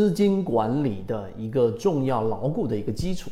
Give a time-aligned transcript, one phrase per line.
[0.00, 3.30] 资金管理的一个重要牢固的一个基础。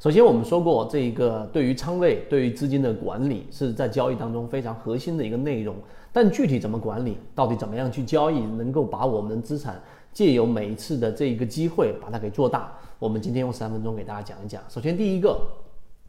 [0.00, 5.76] 首先，我们说过，这一个对于仓位、对于资金的管理是在交易当中非常核心的一个内容。
[6.10, 9.78] 但具体怎么管理，到底怎么样去交易，能够把我们资产
[10.10, 14.62] 借由每一次的这一个机会把它给做大，我们今天用三分钟给大家讲一讲。
[14.66, 15.38] 首先，第一个，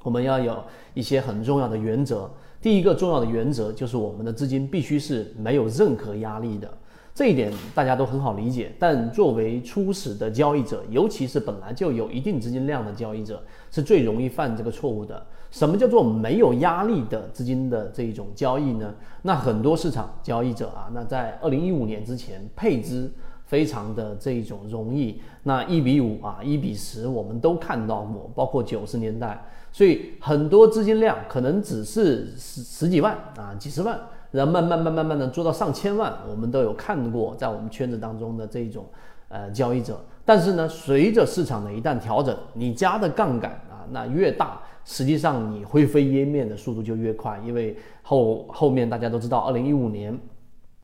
[0.02, 0.64] 我们要有
[0.94, 2.32] 一些很重要的原则。
[2.62, 6.74] 第一个重要的原则就是我们的资金必须是没有任何压力的。
[7.20, 15.22] 这一点大家都很好理解，但作为初始的交易者，尤其是本来就有一定资金量的交易者，是最容易犯这个错误的。
[15.52, 18.96] 什么叫做没有压力的资金的这一种交易呢？
[19.22, 23.12] 那很多市场交易者啊，那在二零一五年之前配资
[23.44, 34.00] 非常的这一种容易，那一比五啊，一比十，我们都看到过，包括九十年代，所以很多资金量可能只是十十几万啊，几十万。
[34.32, 38.86] 然后慢慢慢慢慢的做到上千万，我们都有看过，在我们圈子当中的这种
[39.30, 40.00] 呃交易者。
[40.24, 47.40] 但是呢，随着市场的一旦调整，你加的杠杆啊，那越大，实际上你灰飞烟灭的速度就越快。
[47.44, 50.16] 因为后后面大家都知道，二零一五年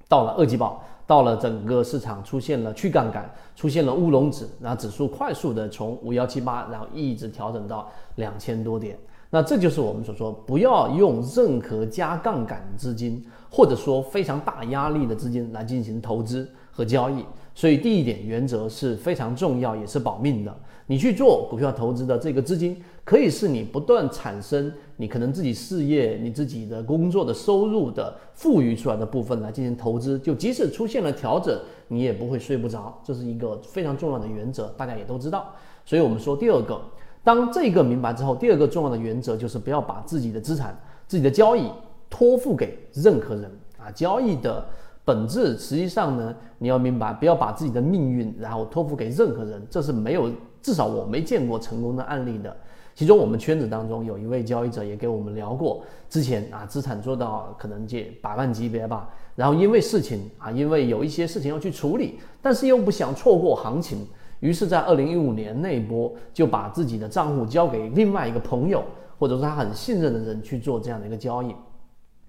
[0.08, 8.98] 到了二级报，到了整个市场出现了去杠杆，出现了乌龙指，然后指数快速的从五幺七八，然后一直调整到两千多点。
[9.36, 17.22] 那这就是我们所说，不要用任何加杠杆资金，或者说非常大压力的资金来进行投资和交易。
[17.54, 20.58] 所以第一点原则是非常重要，也是保命的。
[20.88, 30.18] 你去做股票投资的这个资金，可以是你不断产生你可能自己事业、你自己的工作的收入的富裕出来的部分来进行投资。
[30.20, 32.98] 就即使出现了调整，你也不会睡不着。
[33.04, 35.54] 这是一个非常重要的原则，大家也都知道。
[35.84, 36.80] 所以我们说第二个。
[37.26, 41.72] 当这个明白之后，第二个重要的原则就是不要把自己的资产、自己的交易
[42.08, 43.90] 托付给任何人啊。
[43.96, 44.64] 交易的
[45.04, 50.30] 本质实际上呢，你要明白，不要把自己的命运然后托付给任何人，这是没有，
[50.62, 52.56] 至少我没见过成功的案例的。
[52.94, 64.06] 其中我们圈子当中有一位交易者也给我们聊过，之前啊资产做到可能借百万级别吧，然后因为事情啊，因为有一些事情要去处理，但是又不想错过行情。
[64.42, 68.84] 于是，在二零一五年那一波，就把自己的账户交给另外一个朋友，
[69.18, 71.56] 或者说他很信任的人去做这样的一个交易。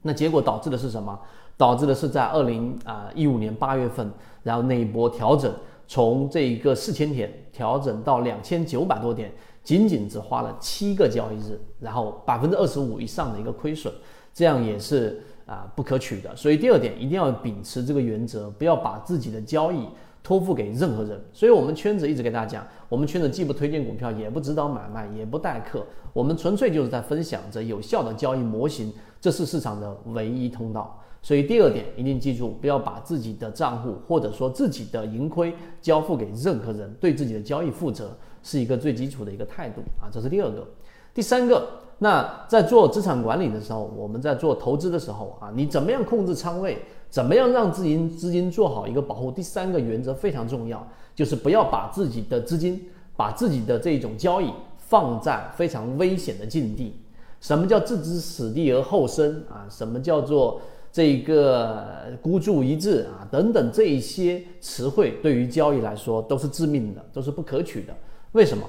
[0.02, 1.18] 那结果导致的是什么？
[1.56, 4.10] 导致的是在二零啊一五年八月份，
[4.42, 5.52] 然后那一波调整，
[5.88, 9.32] 从这一个四千点调整到两千九百多点，
[9.64, 13.92] 仅仅只花了七个交易日，然后百分之二十五以上的一个亏损，
[14.32, 16.36] 这样也是啊不可取的。
[16.36, 19.88] 所以第二点，一定要秉持这个原则，不要把自己的交易。
[20.26, 31.00] 托付给任何人，所以我们圈子一直给大家讲，我们圈子既不推荐股票，也不指导买卖，也不代课，我们纯粹就是在分享着有效的交易模型，这是市场的唯一通道。
[31.22, 38.10] 所以第二点一定记住，不要把自己的账户或者说自己的盈亏交付给任何人，对自己的交易负责
[38.42, 40.66] 是一个最基础的一个态度啊，这是第二个。
[41.14, 41.68] 第三个，
[42.00, 46.78] 那在做资产管理的时候，我们在做投资的时候啊，你怎么样控制仓位？
[47.08, 49.30] 怎么样让资金资金做好一个保护？
[49.30, 52.84] 第三个原则非常重要，就是不要把自己的资金、
[53.16, 56.94] 把自己的这种交易放在非常危险的境地。
[57.40, 59.66] 什么叫置之死地而后生啊？
[59.70, 61.86] 什么叫做这个
[62.20, 63.28] 孤注一掷啊？
[63.30, 67.94] 等等这一些词汇对于交易来说都是致命的，都是不可取的。
[68.32, 68.64] 为什么？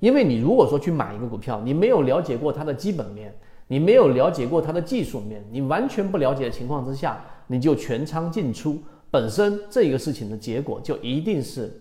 [0.00, 3.34] 因为你如果说去买一个股票，你没有了解过它的基本面，
[3.68, 7.24] 你没有了解过它的技术面，你完全不了解的情况之下。
[7.46, 8.78] 你就全仓进出，
[9.10, 11.72] 本身这个事情的结果就一定是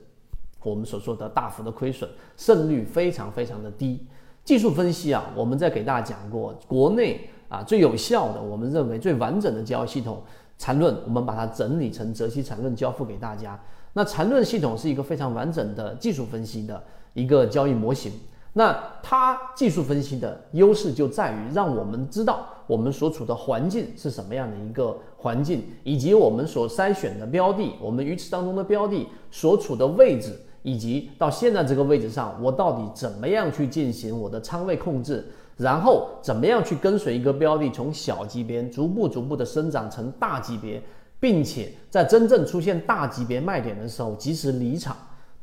[0.64, 4.06] 我们所说的大幅的亏损，胜率非常非常的低。
[4.44, 10.22] 技术分析啊，我们在给大家讲过，国内啊最有效的，我们认为最完整的交易系统
[10.58, 13.59] 缠论，我们把它整理成泽西缠论交付给大家。
[13.94, 16.84] 那缠论系统是一个非常完整的技术分析的
[17.14, 18.12] 一个交易模型。
[18.57, 18.73] 那
[19.03, 35.28] 它技术分析的优势就在于让我们知道我们所处的环境是什么样的一个环境，以及我们所筛选的标的，我们鱼池当中的标的所处的位置，以及到现在这个位置上，我到底怎么样去进行我的仓位控制，
[35.58, 40.81] 然后怎么样去跟随一个标的从小级别逐步逐步的生长成大级别，
[41.19, 44.96] 并且在真正出现大级别卖点的时候及时离场。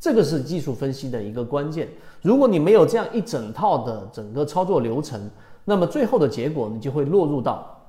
[0.02, 1.88] 这个是技术分析的一个关键。
[2.22, 5.30] 如果你没有这样一整套的整个操作流程，
[5.64, 7.80] 那么最后的结果你就会落入到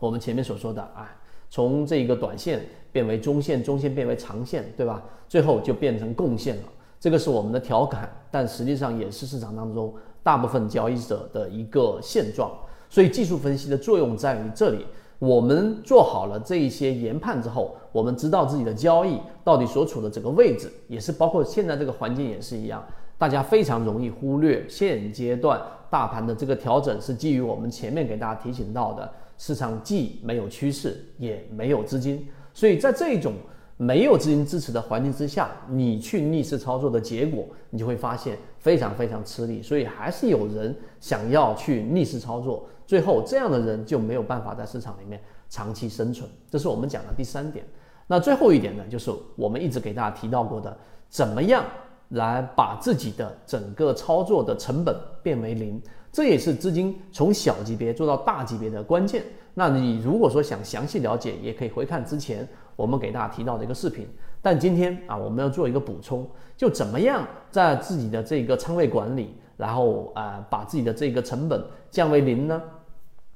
[0.00, 1.14] 我们前面所说的啊，
[1.50, 5.02] 从这个短线变为中线，中线变为长线，对吧？
[5.28, 6.62] 最后就变成共线了。
[6.98, 12.50] 这个是我们的调侃，但实际上也是市场当中大部分交易者的一个现状。
[12.88, 14.86] 所以技术分析的作用在于这里。
[15.18, 22.84] 我们做好了这一些研判之后，我们知道自己的交易到底所处的整个位置，也是包括现在这个环境也是一样，
[23.18, 25.60] 大家非常容易忽略现阶段
[25.90, 32.24] 大盘的这个调整是基于我们前面给大家提醒到的，市场既没有趋势，也没有资金，
[32.54, 33.32] 所以在这种
[33.76, 42.68] 没有资金支持的环境之下，你去逆势操作的结果，你就会发现非常非常吃力，所以还是有人想要去逆势操作。
[42.88, 45.20] 最后，这样的人就没有办法在市场里面
[45.50, 47.62] 长期生存，这是我们讲的第三点。
[48.06, 50.74] 那最后一点呢，就是我们一直给大家提到过的，
[51.10, 51.62] 怎么样
[52.08, 55.78] 来把自己的整个操作的成本变为零，
[56.10, 59.22] 这也是资金从小级别做到大级别的关键。
[59.52, 64.08] 那你如果说想详细了解，也可以回看之前我们给大家提到的一个视频。
[64.40, 66.26] 但今天啊，我们要做一个补充，
[66.56, 72.62] 就怎么样在自己的这个仓位管理，然后啊，把自己的这个成本降为零呢？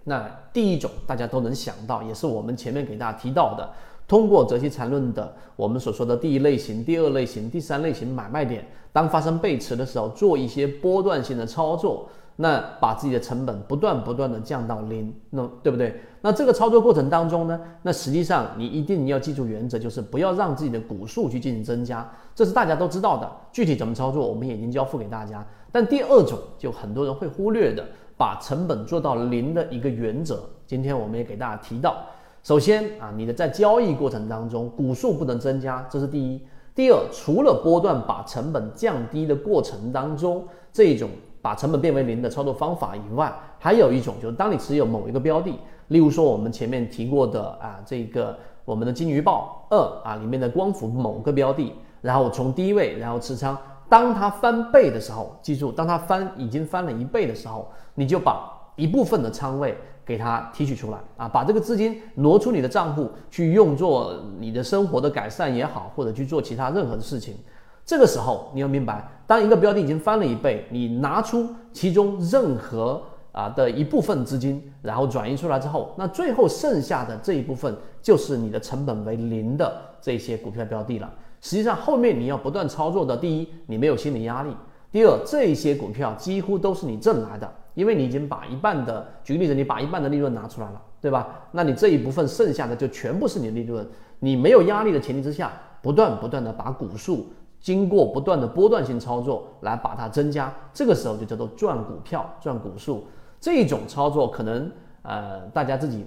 [0.04, 3.68] 那第一种大家都能想到，也是我们前面给大家提到的，
[4.08, 16.00] 通过择期缠论的我们所说的第一类型、第二类型、第三类型买卖点，当发生背驰的时候，做一些波段性的操作，那把自己的成本不断不断的降到零，那对不对？
[16.20, 23.30] 那这个操作过程当中呢，那实际上你一定要记住原则，就是不要让自己的股数去进行增加，这是大家都知道的。
[23.52, 25.46] 具体怎么操作，我们已经交付给大家。
[25.70, 27.84] 但第二种就很多人会忽略的。
[28.22, 31.96] 把成本做到零的一个原则，今天我们也给大家提到。
[32.44, 36.40] 首先啊，你的在交易过程当中，股数不能增加，这是第一。
[36.72, 41.10] 第二，除了波段把成本降低的过程当中，这种
[41.40, 45.58] 把成本变为零的操作方法以外，还有一种就是当你持有某一个标的，
[45.88, 53.58] 例如说我们前面提过的啊，这个我们的金鱼报二啊里面的光伏某个标的，然后从低位然后持仓。
[53.92, 67.36] 当它翻倍的时候，记住，当它翻已经翻了一倍的时候，你就把一部分的仓位给它提取出来啊，把这个资金挪出你的账户去用作你的生活的改善也好，或者去做其他任何的事情。
[67.84, 72.98] 这个时候你要明白，当一个标的已经翻了一倍，你拿出其中任何
[73.30, 81.12] 啊的一部分资金，然后转移出来之后，那最后剩下的这一部分就是你的成本为零的这些股票标的了。
[81.42, 84.52] 实际上，后面你要不断操作的，第一，你没有心理压力；
[84.92, 91.40] 第二，这些股票几乎都是你挣来的，因为你已经把一半的，举个例子，你把一半的利润拿出来了，对吧？
[91.50, 93.84] 那你这一部分剩下的就全部是你的利润。
[94.20, 95.52] 你没有压力的前提之下，
[95.82, 97.26] 不断不断的把股数
[97.60, 103.04] 经过不断的波段性操作来把它增加，这个时候就叫做赚股票、赚股数。
[103.40, 104.70] 这种操作可能
[105.02, 106.06] 呃，大家自己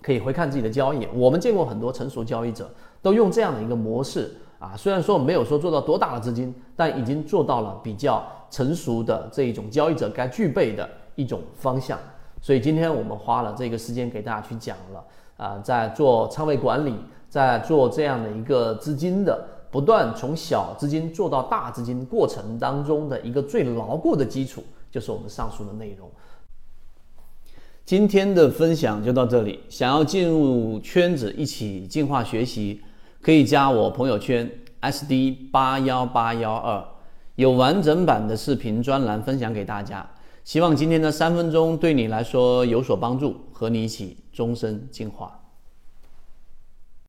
[0.00, 2.72] 可以回看自己的交易，我们见过很多成熟交易者
[3.02, 4.32] 都用这样的一个模式。
[4.62, 11.98] 啊，虽然说没有说做到多大的资金，但已经做到了比较成熟的这一种交易者该具备的一种方向。
[12.40, 15.04] 所以今天我们花了这个时间给大家去讲了
[15.36, 16.94] 啊，在做仓位管理，
[17.28, 24.62] 在做这样的一个资金的不断从小资金做到大资金过程当中的一个最牢固的基础，
[24.92, 26.08] 就是我们上述的内容。
[27.84, 32.80] 今天的分享就到这里，想要进入圈子一起进化学习。
[33.22, 36.84] 可以加我朋友圈 SD 八幺八幺二，
[37.36, 40.04] 有完整版的视频专栏分享给大家。
[40.42, 45.41] 希望今天的三分钟对你来说有所帮助，和你一起终身进化。